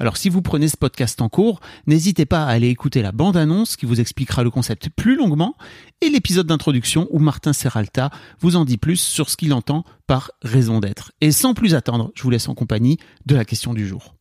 Alors 0.00 0.16
si 0.16 0.30
vous 0.30 0.40
prenez 0.40 0.66
ce 0.66 0.78
podcast 0.78 1.20
en 1.20 1.28
cours, 1.28 1.60
n'hésitez 1.86 2.24
pas 2.24 2.44
à 2.44 2.48
aller 2.48 2.68
écouter 2.68 3.02
la 3.02 3.12
bande-annonce 3.12 3.76
qui 3.76 3.84
vous 3.84 4.00
expliquera 4.00 4.42
le 4.42 4.50
concept 4.50 4.88
plus 4.88 5.14
longuement 5.14 5.56
et 6.00 6.08
l'épisode 6.08 6.46
d'introduction 6.46 7.06
où 7.10 7.18
Martin 7.18 7.52
Serralta 7.52 8.10
vous 8.40 8.56
en 8.56 8.64
dit 8.64 8.78
plus 8.78 8.96
sur 8.96 9.28
ce 9.28 9.36
qu'il 9.36 9.52
entend 9.52 9.84
par 10.06 10.30
raison 10.40 10.80
d'être. 10.80 11.12
Et 11.20 11.32
sans 11.32 11.52
plus 11.52 11.74
attendre, 11.74 12.12
je 12.14 12.22
vous 12.22 12.30
laisse 12.30 12.48
en 12.48 12.54
compagnie 12.54 12.96
de 13.26 13.34
la 13.34 13.44
question 13.44 13.74
du 13.74 13.86
jour. 13.86 14.14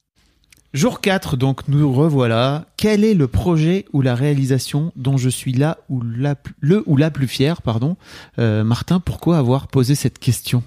Jour 0.74 1.00
4, 1.00 1.38
donc 1.38 1.68
nous 1.70 1.94
revoilà. 1.94 2.66
Quel 2.76 3.06
est 3.06 3.14
le 3.14 3.30
projet 3.30 3.86
ou 3.94 4.02
la 4.02 4.16
réalisation 4.16 4.92
dont 4.98 5.16
je 5.16 5.30
suis 5.30 5.54
là 5.54 5.78
ou 5.88 6.02
la, 6.02 6.36
le 6.60 6.84
ou 6.88 6.98
la 6.98 7.10
plus 7.10 7.28
fier 7.28 7.62
pardon? 7.62 7.96
Euh, 8.38 8.66
Martin, 8.66 9.00
pourquoi 9.00 9.38
avoir 9.38 9.70
posé 9.70 9.96
cette 9.96 10.20
question? 10.20 10.62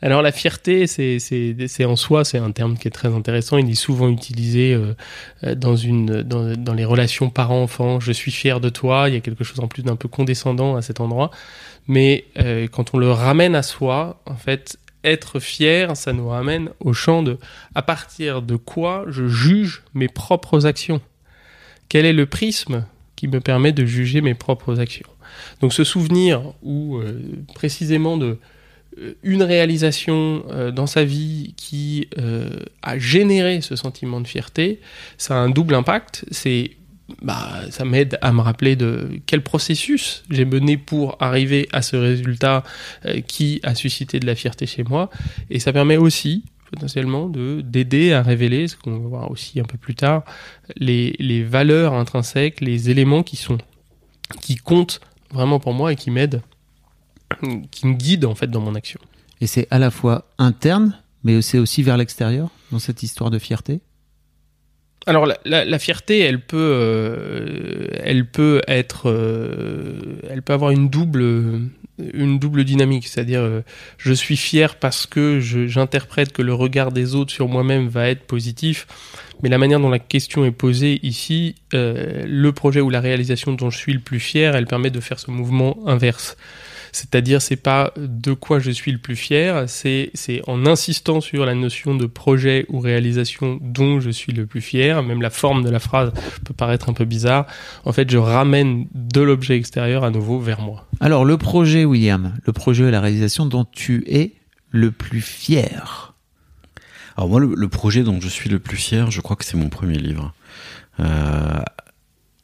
Alors 0.00 0.22
la 0.22 0.30
fierté, 0.30 0.86
c'est 0.86 1.84
en 1.84 1.96
soi, 1.96 2.24
c'est 2.24 2.38
un 2.38 2.52
terme 2.52 2.76
qui 2.78 2.86
est 2.86 2.92
très 2.92 3.12
intéressant. 3.12 3.58
Il 3.58 3.68
est 3.68 3.74
souvent 3.74 4.08
utilisé 4.08 4.74
euh, 4.74 5.54
dans, 5.56 5.74
une, 5.74 6.22
dans, 6.22 6.74
les 6.74 6.84
relations 6.84 7.30
parents-enfants. 7.30 7.98
Je 7.98 8.12
suis 8.12 8.30
fier 8.30 8.60
de 8.60 8.68
toi. 8.68 9.08
Il 9.08 9.14
y 9.14 9.16
a 9.16 9.20
quelque 9.20 9.42
chose 9.42 9.58
en 9.58 9.66
plus 9.66 9.82
d'un 9.82 9.96
peu 9.96 10.08
condescendant 10.08 10.76
à 10.76 10.82
cet 10.82 11.00
endroit. 11.00 11.30
Mais 11.88 12.26
euh, 12.38 12.68
quand 12.68 12.94
on 12.94 12.98
le 12.98 13.10
ramène 13.10 13.56
à 13.56 13.62
soi, 13.62 14.22
en 14.26 14.36
fait, 14.36 14.78
être 15.02 15.40
fier, 15.40 15.96
ça 15.96 16.12
nous 16.12 16.28
ramène 16.28 16.70
au 16.80 16.92
champ 16.92 17.22
de 17.22 17.38
à 17.74 17.82
partir 17.82 18.42
de 18.42 18.54
quoi 18.54 19.04
je 19.08 19.26
juge 19.26 19.82
mes 19.94 20.08
propres 20.08 20.66
actions? 20.66 21.00
Quel 21.88 22.04
est 22.04 22.12
le 22.12 22.26
prisme 22.26 22.84
qui 23.16 23.26
me 23.26 23.40
permet 23.40 23.72
de 23.72 23.84
juger 23.84 24.20
mes 24.20 24.34
propres 24.34 24.78
actions? 24.78 25.08
Donc 25.60 25.72
ce 25.72 25.82
souvenir 25.82 26.52
ou 26.62 26.98
euh, 26.98 27.20
précisément 27.54 28.16
de 28.16 28.38
une 29.22 29.42
réalisation 29.42 30.44
euh, 30.50 30.70
dans 30.70 30.86
sa 30.86 31.04
vie 31.04 31.54
qui 31.56 32.08
euh, 32.18 32.50
a 32.82 32.98
généré 32.98 33.60
ce 33.60 33.76
sentiment 33.76 34.20
de 34.20 34.26
fierté, 34.26 34.80
ça 35.18 35.34
a 35.34 35.38
un 35.38 35.50
double 35.50 35.74
impact. 35.74 36.24
C'est 36.30 36.72
bah, 37.22 37.62
ça 37.70 37.86
m'aide 37.86 38.18
à 38.20 38.32
me 38.32 38.42
rappeler 38.42 38.76
de 38.76 39.08
quel 39.24 39.42
processus 39.42 40.24
j'ai 40.28 40.44
mené 40.44 40.76
pour 40.76 41.16
arriver 41.20 41.66
à 41.72 41.80
ce 41.80 41.96
résultat 41.96 42.64
euh, 43.06 43.20
qui 43.20 43.60
a 43.62 43.74
suscité 43.74 44.20
de 44.20 44.26
la 44.26 44.34
fierté 44.34 44.66
chez 44.66 44.84
moi. 44.84 45.10
Et 45.48 45.58
ça 45.58 45.72
permet 45.72 45.96
aussi 45.96 46.44
potentiellement 46.70 47.30
de 47.30 47.62
d'aider 47.62 48.12
à 48.12 48.22
révéler, 48.22 48.68
ce 48.68 48.76
qu'on 48.76 48.98
va 48.98 49.08
voir 49.08 49.30
aussi 49.30 49.58
un 49.58 49.64
peu 49.64 49.78
plus 49.78 49.94
tard, 49.94 50.22
les, 50.76 51.16
les 51.18 51.42
valeurs 51.42 51.94
intrinsèques, 51.94 52.60
les 52.60 52.90
éléments 52.90 53.22
qui 53.22 53.36
sont 53.36 53.56
qui 54.42 54.56
comptent 54.56 55.00
vraiment 55.32 55.60
pour 55.60 55.72
moi 55.72 55.92
et 55.92 55.96
qui 55.96 56.10
m'aident 56.10 56.42
qui 57.70 57.86
me 57.86 57.94
guide 57.94 58.24
en 58.24 58.34
fait 58.34 58.48
dans 58.48 58.60
mon 58.60 58.74
action. 58.74 59.00
Et 59.40 59.46
c'est 59.46 59.68
à 59.70 59.78
la 59.78 59.90
fois 59.90 60.26
interne, 60.38 60.98
mais 61.24 61.42
c'est 61.42 61.58
aussi 61.58 61.82
vers 61.82 61.96
l'extérieur 61.96 62.50
dans 62.72 62.78
cette 62.78 63.02
histoire 63.02 63.30
de 63.30 63.38
fierté? 63.38 63.80
Alors 65.06 65.24
la, 65.24 65.64
la, 65.64 65.78
fierté, 65.78 66.18
elle 66.18 66.40
peut, 66.40 66.58
euh, 66.58 67.86
elle 68.04 68.26
peut 68.26 68.60
être, 68.68 69.08
euh, 69.08 70.20
elle 70.28 70.42
peut 70.42 70.52
avoir 70.52 70.70
une 70.70 70.90
double, 70.90 71.70
une 72.12 72.38
double 72.38 72.64
dynamique, 72.64 73.08
c'est-à-dire 73.08 73.40
euh, 73.40 73.62
je 73.96 74.12
suis 74.12 74.36
fier 74.36 74.74
parce 74.74 75.06
que 75.06 75.40
j'interprète 75.40 76.32
que 76.32 76.42
le 76.42 76.52
regard 76.52 76.92
des 76.92 77.14
autres 77.14 77.32
sur 77.32 77.48
moi-même 77.48 77.88
va 77.88 78.08
être 78.08 78.26
positif, 78.26 78.86
mais 79.42 79.48
la 79.48 79.56
manière 79.56 79.80
dont 79.80 79.88
la 79.88 79.98
question 79.98 80.44
est 80.44 80.50
posée 80.50 81.00
ici, 81.02 81.54
le 81.72 82.50
projet 82.50 82.82
ou 82.82 82.90
la 82.90 83.00
réalisation 83.00 83.52
dont 83.52 83.70
je 83.70 83.78
suis 83.78 83.94
le 83.94 84.00
plus 84.00 84.20
fier, 84.20 84.54
elle 84.56 84.66
permet 84.66 84.90
de 84.90 85.00
faire 85.00 85.18
ce 85.18 85.30
mouvement 85.30 85.78
inverse. 85.86 86.36
C'est-à-dire, 86.92 87.42
c'est 87.42 87.56
pas 87.56 87.92
de 87.96 88.32
quoi 88.32 88.58
je 88.58 88.70
suis 88.70 88.92
le 88.92 88.98
plus 88.98 89.16
fier, 89.16 89.64
c'est 89.68 90.10
en 90.46 90.66
insistant 90.66 91.20
sur 91.20 91.44
la 91.46 91.54
notion 91.54 91.94
de 91.94 92.06
projet 92.06 92.66
ou 92.68 92.80
réalisation 92.80 93.58
dont 93.60 94.00
je 94.00 94.10
suis 94.10 94.32
le 94.32 94.46
plus 94.46 94.60
fier. 94.60 95.02
Même 95.02 95.22
la 95.22 95.30
forme 95.30 95.64
de 95.64 95.70
la 95.70 95.78
phrase 95.78 96.12
peut 96.44 96.54
paraître 96.54 96.88
un 96.88 96.92
peu 96.92 97.04
bizarre. 97.04 97.46
En 97.84 97.92
fait, 97.92 98.10
je 98.10 98.18
ramène 98.18 98.86
de 98.94 99.20
l'objet 99.20 99.56
extérieur 99.56 100.04
à 100.04 100.10
nouveau 100.10 100.38
vers 100.38 100.60
moi. 100.60 100.86
Alors, 101.00 101.24
le 101.24 101.36
projet, 101.36 101.84
William, 101.84 102.34
le 102.44 102.52
projet 102.52 102.84
et 102.84 102.90
la 102.90 103.00
réalisation 103.00 103.46
dont 103.46 103.64
tu 103.70 104.04
es 104.06 104.34
le 104.70 104.90
plus 104.90 105.20
fier? 105.20 106.14
Alors 107.16 107.28
moi, 107.28 107.40
le, 107.40 107.68
projet 107.68 108.04
dont 108.04 108.20
je 108.20 108.28
suis 108.28 108.48
le 108.48 108.60
plus 108.60 108.76
fier, 108.76 109.10
je 109.10 109.20
crois 109.20 109.34
que 109.34 109.44
c'est 109.44 109.56
mon 109.56 109.68
premier 109.68 109.98
livre. 109.98 110.32
Euh, 111.00 111.60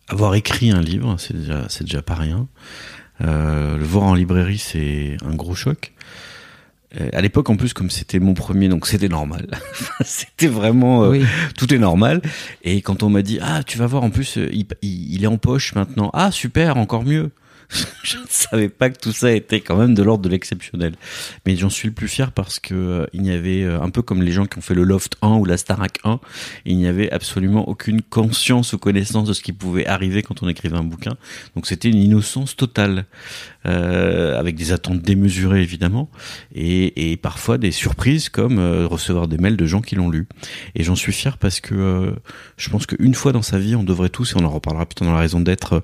avoir 0.09 0.35
écrit 0.35 0.71
un 0.71 0.81
livre, 0.81 1.17
c'est 1.19 1.37
déjà, 1.37 1.67
c'est 1.69 1.85
déjà 1.85 2.03
pas 2.03 2.15
rien. 2.15 2.49
Euh, 3.21 3.77
le 3.77 3.85
voir 3.85 4.05
en 4.05 4.15
librairie, 4.15 4.59
c'est 4.59 5.17
un 5.25 5.35
gros 5.35 5.55
choc. 5.55 5.93
Euh, 7.01 7.09
à 7.13 7.21
l'époque, 7.21 7.51
en 7.51 7.57
plus, 7.57 7.73
comme 7.73 7.91
c'était 7.91 8.19
mon 8.19 8.35
premier, 8.35 8.69
donc 8.69 8.87
c'était 8.87 9.09
normal. 9.09 9.49
c'était 10.05 10.47
vraiment 10.47 11.05
euh, 11.05 11.21
tout 11.57 11.73
est 11.73 11.79
normal. 11.79 12.23
Et 12.63 12.83
quand 12.83 13.03
on 13.03 13.11
m'a 13.11 13.23
dit 13.23 13.39
ah 13.43 13.63
tu 13.65 13.79
vas 13.79 13.87
voir, 13.87 14.05
en 14.05 14.11
plus 14.11 14.37
il, 14.37 14.67
il, 14.83 15.25
est 15.25 15.29
en 15.29 15.39
poche 15.39 15.75
maintenant. 15.75 16.11
Ah 16.13 16.31
super, 16.31 16.77
encore 16.77 17.05
mieux. 17.05 17.31
je 18.03 18.19
ne 18.19 18.27
savais 18.29 18.69
pas 18.69 18.91
que 18.91 18.99
tout 18.99 19.13
ça 19.13 19.33
était 19.33 19.61
quand 19.61 19.77
même 19.77 19.95
de 19.95 20.03
l'ordre 20.03 20.23
de 20.23 20.29
l'exceptionnel. 20.29 20.95
Mais 21.47 21.57
j'en 21.57 21.71
suis 21.71 21.89
le 21.89 21.95
plus 21.95 22.09
fier 22.09 22.33
parce 22.33 22.59
que 22.59 22.75
euh, 22.75 23.07
il 23.13 23.23
n'y 23.23 23.33
avait 23.33 23.63
euh, 23.63 23.81
un 23.81 23.91
peu 23.91 24.03
comme 24.03 24.23
les 24.23 24.33
gens 24.33 24.47
qui 24.47 24.59
ont 24.59 24.61
fait 24.63 24.75
le 24.75 24.85
Loft 24.85 25.17
1 25.23 25.37
ou 25.37 25.45
la 25.45 25.57
Starac 25.57 25.99
1, 26.05 26.21
il 26.65 26.77
n'y 26.77 26.87
avait 26.87 27.11
absolument 27.11 27.69
aucune 27.69 28.03
conscience 28.03 28.73
ou 28.73 28.79
connaissance 28.79 29.29
de 29.29 29.33
ce 29.33 29.43
qui 29.43 29.53
pouvait 29.53 29.87
arriver 29.87 30.23
quand 30.23 30.43
on 30.43 30.49
écrivait 30.49 30.77
un 30.77 30.85
bouquin. 30.85 31.17
Donc 31.55 31.67
c'était 31.67 31.89
une 31.89 31.99
innocence 31.99 32.57
totale, 32.57 33.07
euh, 33.67 34.39
avec 34.39 34.57
des 34.57 34.73
attentes 34.73 35.01
démesurées 35.01 35.63
évidemment, 35.63 36.11
et, 36.55 37.13
et 37.13 37.17
parfois 37.17 37.59
des 37.59 37.71
surprises 37.71 38.29
comme 38.29 38.59
euh, 38.59 38.87
recevoir 38.87 39.29
des 39.29 39.39
mails 39.39 39.57
de 39.57 39.67
gens 39.67 39.81
qui 39.81 39.95
l'ont 39.95 40.11
lu. 40.11 40.27
Et 40.75 40.83
j'en 40.83 40.97
suis 40.97 41.13
fier 41.13 41.39
parce 41.39 41.61
que 41.61 42.15
je 42.57 42.71
pense 42.71 42.87
qu'une 42.87 43.15
fois 43.15 43.33
dans 43.33 43.43
sa 43.43 43.59
vie, 43.59 43.75
on 43.75 43.85
devrait 43.85 44.11
tous, 44.11 44.33
et 44.33 44.37
on 44.37 44.45
en 44.45 44.51
reparlera 44.51 44.87
peut-être 44.87 45.05
dans 45.05 45.13
la 45.13 45.19
raison 45.19 45.41
d'être, 45.41 45.83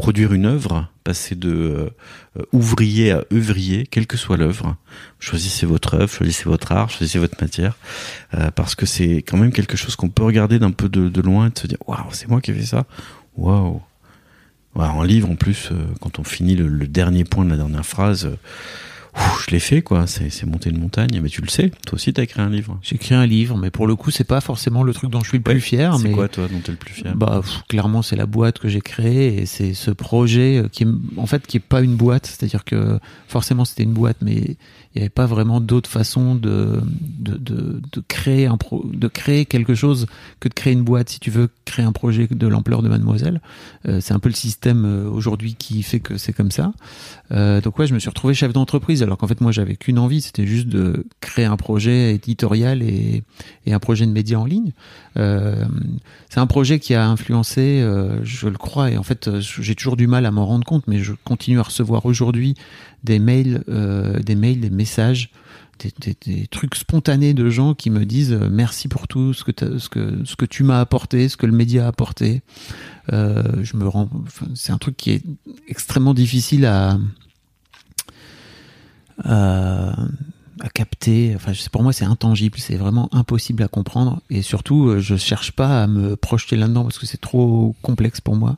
produire 0.00 0.32
une 0.32 0.46
œuvre, 0.46 0.88
passer 1.04 1.34
de 1.34 1.92
euh, 2.38 2.42
ouvrier 2.52 3.12
à 3.12 3.22
œuvrier, 3.34 3.86
quelle 3.86 4.06
que 4.06 4.16
soit 4.16 4.38
l'œuvre. 4.38 4.76
Choisissez 5.18 5.66
votre 5.66 5.92
œuvre, 5.92 6.10
choisissez 6.10 6.44
votre 6.44 6.72
art, 6.72 6.88
choisissez 6.88 7.18
votre 7.18 7.36
matière, 7.38 7.76
euh, 8.32 8.50
parce 8.50 8.74
que 8.74 8.86
c'est 8.86 9.16
quand 9.16 9.36
même 9.36 9.52
quelque 9.52 9.76
chose 9.76 9.96
qu'on 9.96 10.08
peut 10.08 10.22
regarder 10.22 10.58
d'un 10.58 10.70
peu 10.70 10.88
de, 10.88 11.20
loin 11.20 11.50
et 11.50 11.58
se 11.58 11.66
dire 11.66 11.76
waouh, 11.86 12.12
c'est 12.12 12.28
moi 12.28 12.40
qui 12.40 12.50
ai 12.50 12.54
fait 12.54 12.64
ça. 12.64 12.86
Waouh. 13.36 13.82
en 14.74 15.02
livre, 15.02 15.28
en 15.30 15.36
plus, 15.36 15.68
euh, 15.70 15.84
quand 16.00 16.18
on 16.18 16.24
finit 16.24 16.56
le, 16.56 16.86
dernier 16.86 17.24
point 17.24 17.44
de 17.44 17.50
la 17.50 17.58
dernière 17.58 17.84
phrase, 17.84 18.30
je 19.16 19.50
l'ai 19.50 19.60
fait 19.60 19.82
quoi, 19.82 20.06
c'est 20.06 20.44
monter 20.46 20.70
une 20.70 20.78
montagne, 20.78 21.20
mais 21.22 21.28
tu 21.28 21.42
le 21.42 21.48
sais, 21.48 21.70
toi 21.86 21.94
aussi 21.94 22.12
t'as 22.12 22.22
écrit 22.22 22.40
un 22.40 22.50
livre. 22.50 22.78
J'ai 22.82 22.96
écrit 22.96 23.14
un 23.14 23.26
livre, 23.26 23.56
mais 23.56 23.70
pour 23.70 23.86
le 23.86 23.96
coup 23.96 24.10
c'est 24.10 24.24
pas 24.24 24.40
forcément 24.40 24.82
le 24.82 24.92
truc 24.92 25.10
dont 25.10 25.20
je 25.20 25.28
suis 25.28 25.38
le 25.38 25.44
plus 25.44 25.60
fier. 25.60 25.96
C'est 25.96 26.08
mais 26.08 26.14
quoi 26.14 26.28
toi 26.28 26.48
dont 26.48 26.60
t'es 26.60 26.72
le 26.72 26.78
plus 26.78 26.94
fier? 26.94 27.14
Bah 27.16 27.42
clairement 27.68 28.02
c'est 28.02 28.16
la 28.16 28.26
boîte 28.26 28.58
que 28.58 28.68
j'ai 28.68 28.80
créée 28.80 29.40
et 29.40 29.46
c'est 29.46 29.74
ce 29.74 29.90
projet 29.90 30.58
euh, 30.58 30.68
qui 30.68 30.84
est 30.84 30.88
en 31.16 31.26
fait 31.26 31.46
qui 31.46 31.56
est 31.56 31.60
pas 31.60 31.80
une 31.80 31.96
boîte, 31.96 32.26
c'est-à-dire 32.26 32.64
que 32.64 32.98
forcément 33.28 33.64
c'était 33.64 33.82
une 33.82 33.94
boîte, 33.94 34.18
mais 34.22 34.56
il 34.94 34.98
n'y 34.98 35.02
avait 35.02 35.08
pas 35.08 35.26
vraiment 35.26 35.60
d'autre 35.60 35.88
façon 35.88 36.34
de, 36.34 36.80
de, 37.20 37.36
de, 37.36 37.80
de, 37.92 38.02
créer 38.08 38.46
un 38.46 38.56
pro, 38.56 38.84
de 38.92 39.06
créer 39.06 39.46
quelque 39.46 39.74
chose 39.74 40.06
que 40.40 40.48
de 40.48 40.54
créer 40.54 40.72
une 40.72 40.82
boîte 40.82 41.10
si 41.10 41.20
tu 41.20 41.30
veux 41.30 41.48
créer 41.64 41.84
un 41.84 41.92
projet 41.92 42.26
de 42.28 42.46
l'ampleur 42.48 42.82
de 42.82 42.88
Mademoiselle. 42.88 43.40
Euh, 43.86 44.00
c'est 44.00 44.14
un 44.14 44.18
peu 44.18 44.28
le 44.28 44.34
système 44.34 44.84
euh, 44.84 45.08
aujourd'hui 45.08 45.54
qui 45.54 45.84
fait 45.84 46.00
que 46.00 46.16
c'est 46.16 46.32
comme 46.32 46.50
ça. 46.50 46.72
Euh, 47.30 47.60
donc 47.60 47.78
ouais, 47.78 47.86
je 47.86 47.94
me 47.94 48.00
suis 48.00 48.08
retrouvé 48.08 48.34
chef 48.34 48.52
d'entreprise 48.52 48.70
entreprise, 48.70 49.02
alors 49.10 49.18
qu'en 49.18 49.26
fait 49.26 49.40
moi 49.40 49.50
j'avais 49.50 49.74
qu'une 49.74 49.98
envie, 49.98 50.20
c'était 50.20 50.46
juste 50.46 50.68
de 50.68 51.04
créer 51.20 51.44
un 51.44 51.56
projet 51.56 52.14
éditorial 52.14 52.80
et, 52.80 53.24
un 53.66 53.80
projet 53.80 54.06
de 54.06 54.12
média 54.12 54.38
en 54.38 54.44
ligne. 54.44 54.70
Euh, 55.16 55.64
c'est 56.28 56.38
un 56.38 56.46
projet 56.46 56.78
qui 56.78 56.94
a 56.94 57.08
influencé, 57.08 57.80
euh, 57.82 58.24
je 58.24 58.46
le 58.46 58.56
crois, 58.56 58.92
et 58.92 58.96
en 58.96 59.02
fait 59.02 59.26
euh, 59.26 59.40
j'ai 59.40 59.74
toujours 59.74 59.96
du 59.96 60.06
mal 60.06 60.26
à 60.26 60.30
m'en 60.30 60.46
rendre 60.46 60.64
compte, 60.64 60.86
mais 60.86 61.00
je 61.00 61.12
continue 61.24 61.58
à 61.58 61.64
recevoir 61.64 62.06
aujourd'hui 62.06 62.54
des 63.02 63.18
mails, 63.18 63.64
des 63.66 64.36
mails, 64.36 64.60
des 64.60 64.70
messages. 64.70 65.30
Des, 65.80 66.14
des, 66.26 66.46
trucs 66.46 66.74
spontanés 66.74 67.32
de 67.32 67.48
gens 67.48 67.72
qui 67.72 67.88
me 67.88 68.04
disent 68.04 68.38
merci 68.50 68.86
pour 68.86 69.08
tout 69.08 69.32
ce 69.32 69.44
que, 69.44 69.78
ce 69.78 69.88
que, 69.88 70.26
ce 70.26 70.36
que 70.36 70.44
tu 70.44 70.62
m'as 70.62 70.78
apporté, 70.78 71.30
ce 71.30 71.38
que 71.38 71.46
le 71.46 71.52
média 71.52 71.86
a 71.86 71.88
apporté. 71.88 72.42
Je 73.10 73.76
me 73.78 73.88
rends, 73.88 74.10
c'est 74.54 74.72
un 74.72 74.78
truc 74.78 74.98
qui 74.98 75.12
est 75.12 75.22
extrêmement 75.68 76.12
difficile 76.12 76.66
à, 76.66 76.98
à, 79.24 79.94
à 80.60 80.68
capter. 80.68 81.32
Enfin, 81.34 81.52
pour 81.72 81.82
moi, 81.82 81.92
c'est 81.92 82.04
intangible, 82.04 82.58
c'est 82.58 82.76
vraiment 82.76 83.08
impossible 83.12 83.62
à 83.62 83.68
comprendre. 83.68 84.20
Et 84.30 84.42
surtout, 84.42 84.88
euh, 84.88 85.00
je 85.00 85.16
cherche 85.16 85.52
pas 85.52 85.82
à 85.82 85.86
me 85.86 86.16
projeter 86.16 86.56
là-dedans 86.56 86.84
parce 86.84 86.98
que 86.98 87.06
c'est 87.06 87.20
trop 87.20 87.74
complexe 87.82 88.20
pour 88.20 88.36
moi. 88.36 88.56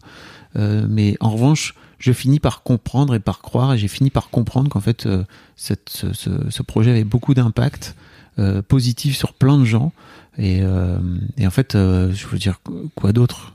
Euh, 0.56 0.86
mais 0.88 1.16
en 1.20 1.30
revanche, 1.30 1.74
je 2.02 2.12
finis 2.12 2.40
par 2.40 2.64
comprendre 2.64 3.14
et 3.14 3.20
par 3.20 3.40
croire, 3.40 3.74
et 3.74 3.78
j'ai 3.78 3.86
fini 3.86 4.10
par 4.10 4.28
comprendre 4.28 4.68
qu'en 4.68 4.80
fait, 4.80 5.06
euh, 5.06 5.22
ce, 5.54 6.62
projet 6.62 6.90
avait 6.90 7.04
beaucoup 7.04 7.32
d'impact 7.32 7.94
euh, 8.40 8.60
positif 8.60 9.16
sur 9.16 9.34
plein 9.34 9.56
de 9.56 9.64
gens. 9.64 9.92
Et, 10.36 10.62
euh, 10.62 10.98
en 11.40 11.50
fait, 11.50 11.74
je 11.74 12.26
veux 12.26 12.38
dire, 12.38 12.60
quoi 12.96 13.12
d'autre 13.12 13.52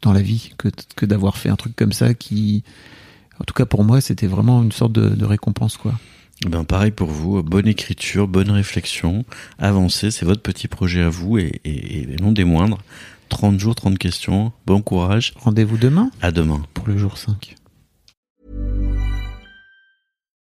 dans 0.00 0.14
la 0.14 0.22
vie 0.22 0.54
que, 0.56 1.04
d'avoir 1.04 1.36
fait 1.36 1.50
un 1.50 1.56
truc 1.56 1.76
comme 1.76 1.92
ça 1.92 2.14
qui, 2.14 2.62
en 3.38 3.44
tout 3.44 3.54
cas 3.54 3.66
pour 3.66 3.84
moi, 3.84 4.00
c'était 4.00 4.26
vraiment 4.26 4.62
une 4.62 4.72
sorte 4.72 4.92
de 4.92 5.24
récompense, 5.24 5.76
quoi. 5.76 5.92
Ben 6.42 6.64
pareil 6.64 6.90
pour 6.90 7.08
vous, 7.08 7.42
bonne 7.42 7.68
écriture, 7.68 8.28
bonne 8.28 8.50
réflexion, 8.50 9.24
avancez, 9.58 10.10
c'est 10.10 10.26
votre 10.26 10.42
petit 10.42 10.68
projet 10.68 11.00
à 11.02 11.08
vous 11.08 11.38
et, 11.38 11.60
et, 11.64 12.02
et 12.02 12.16
non 12.20 12.32
des 12.32 12.44
moindres. 12.44 12.78
30 13.30 13.58
jours, 13.58 13.74
30 13.74 13.98
questions, 13.98 14.52
bon 14.66 14.82
courage. 14.82 15.32
Rendez-vous 15.36 15.78
demain 15.78 16.10
À 16.20 16.30
demain. 16.30 16.62
Pour 16.74 16.86
le 16.86 16.98
jour 16.98 17.16
5. 17.16 17.56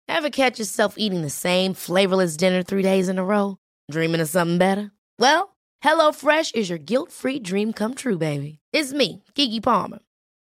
Ever 0.09 0.31
catch 0.31 0.59
yourself 0.59 0.95
eating 0.97 1.23
the 1.23 1.31
same 1.31 1.75
flavorless 1.75 2.37
dinner 2.37 2.63
three 2.63 2.83
days 2.83 3.09
in 3.09 3.19
a 3.19 3.25
row? 3.25 3.57
Dreaming 3.91 4.21
of 4.21 4.29
something 4.29 4.59
better? 4.59 4.91
Well, 5.19 5.55
HelloFresh 5.85 6.55
is 6.55 6.69
your 6.69 6.79
guilt-free 6.79 7.41
dream 7.41 7.73
come 7.73 7.95
true, 7.95 8.19
baby. 8.19 8.59
It's 8.73 8.93
me, 8.93 9.23
Kiki 9.35 9.61
Palmer. 9.61 9.99